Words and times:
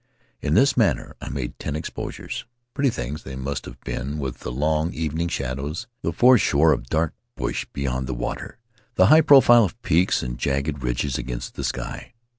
In 0.41 0.55
this 0.55 0.75
manner 0.75 1.15
I 1.21 1.29
made 1.29 1.59
ten 1.59 1.75
exposures— 1.75 2.47
pretty 2.73 2.89
things 2.89 3.21
they 3.21 3.35
must 3.35 3.65
have 3.65 3.79
been, 3.81 4.17
with 4.17 4.39
the 4.39 4.51
long 4.51 4.91
evening 4.95 5.27
shadows, 5.27 5.85
the 6.01 6.11
foreshore 6.11 6.71
of 6.73 6.87
dark 6.87 7.13
bush 7.35 7.67
beyond 7.71 8.07
the 8.07 8.15
water, 8.15 8.57
the 8.95 9.05
high 9.13 9.21
profile 9.21 9.63
of 9.63 9.79
peaks 9.83 10.23
and 10.23 10.39
jagged 10.39 10.81
ridges 10.81 11.19
against 11.19 11.53
the 11.53 11.63
sky. 11.63 12.13